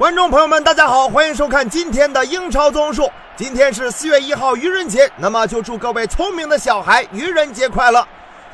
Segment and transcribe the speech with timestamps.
[0.00, 3.12] 观众朋友们，大家好，欢迎收看今天的英超综述。
[3.36, 8.02] 今天是四月一号愚人节，那么就祝各位聪明的小孩愚人节快乐。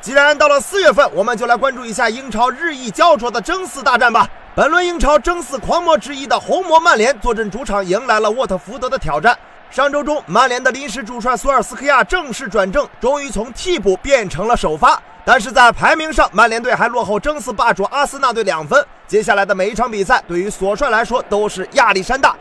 [0.01, 4.29] 既然到了四月份，我们就来关注一下英超日益焦灼的争四大战吧。
[4.56, 9.38] 本轮英超争四狂魔之一的红魔曼联坐镇主场，迎来了沃特福德的挑战。
[9.71, 15.01] 上周中，曼联的临时主帅索尔斯克亚正式转正，终于从替补变成了首发。
[15.25, 18.83] 但是在排名上，曼联队还落后争四霸主阿森纳队两分。
[19.07, 22.34] 接下来的每一场比赛，对于索帅来说都是压力山大。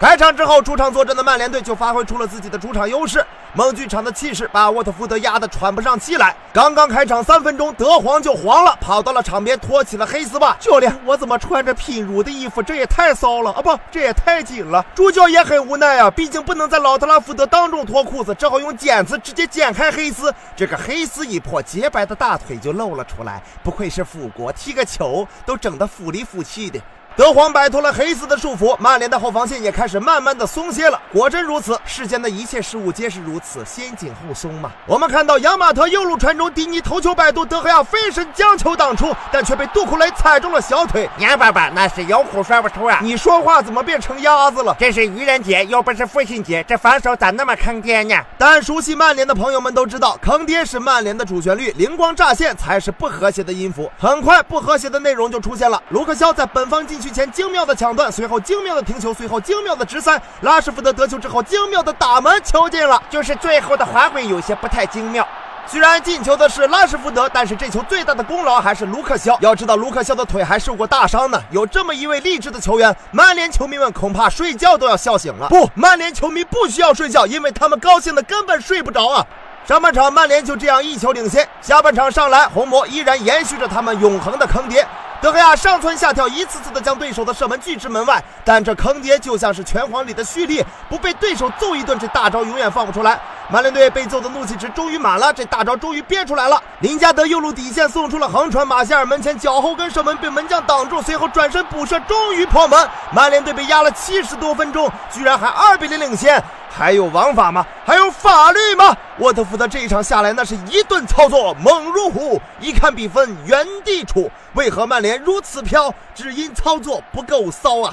[0.00, 3.22] 开场之后，主场坐镇的曼联队就发挥出了自己的主场优势，
[3.52, 6.34] 梦剧场的气势把沃特福德压得喘不上气来。
[6.54, 10.56] 刚刚开场三分钟，德皇就黄了，跑到了场边脱起了黑丝袜。
[10.58, 12.62] 教练，我怎么穿着 pin 乳的衣服？
[12.62, 13.60] 这也太骚了啊！
[13.60, 14.82] 不，这也太紧了。
[14.94, 20.32] 主教也很无奈啊，毕竟不能在老特拉福德当众脱裤子，只好用剪子直接剪开黑丝。
[20.56, 23.42] 这个黑丝一破，洁白的大腿就露了出来。
[23.62, 26.80] 不愧是辅国，踢个球都整得腐里腐气的。
[27.20, 30.98] 德皇摆脱了黑丝的束缚，曼联的后防线也开始慢慢的松懈了。
[31.12, 34.72] 果真如此，世间的一切事物皆是如此，先紧后松嘛。
[34.86, 41.10] 我们看到扬马特右路传中，迪尼头球摆渡，德赫亚飞身将球挡出，但却被杜库雷踩中了小腿。
[41.18, 43.00] 杨爸爸，那是有苦说不出啊！
[43.02, 44.74] 你说话怎么变成鸭子了？
[44.80, 48.14] 这是愚人节，又不是父亲节，这防守咋那么坑爹呢？
[48.38, 53.92] 但熟悉曼联的朋友们都知道，坑爹是曼联的主旋律，灵光乍现才是不和谐的音符。
[53.98, 55.82] 很快，不和谐的内容就出现了。
[55.90, 60.20] 卢克肖在本方禁区前精妙的抢断，随后精妙的停球，随后精妙的直塞。
[60.40, 63.02] 拉什福德得球之后，精妙的打门，球进了。
[63.10, 65.26] 就是最后的发挥有些不太精妙。
[65.66, 69.38] 虽然进球的是拉什福德，但是这球最大的功劳还是卢克肖。
[69.40, 71.40] 要知道，卢克肖的腿还受过大伤呢。
[71.50, 75.48] 有这么一位励志的球员，曼联球迷们恐怕睡觉都要笑醒了。
[75.48, 79.24] 不，曼联球迷不需要睡觉，因为他们高兴的根本睡不着啊。
[79.64, 84.84] 上半场曼联就这样一球领先，下半场上来，红魔依然延续着他们永恒的坑爹。
[85.20, 93.20] 德赫亚上蹿下跳，一次次的将对手的射门拒之门外，但这坑爹就像是拳皇里的蓄力，不被对手揍一顿，这大招永远放不出来。
[93.52, 96.62] 曼联队被揍的怒气值终于满了，这大招终于憋出来了。
[96.78, 102.88] 林加德右路底线送出了横传，马歇尔门前脚后跟射门被门将挡住，随后转身补射，终于破门。
[103.12, 106.40] 曼联队被压了七十多分钟，居然还二比零领先。
[106.72, 107.66] 还有王法吗？
[107.84, 108.96] 还有法律吗？
[109.18, 112.40] 沃特福德这一场下来，那是一顿操作猛如虎。
[112.60, 114.30] 一看比分，原地杵。
[114.54, 115.92] 为何曼联如此飘？
[116.14, 117.92] 只因操作不够骚啊！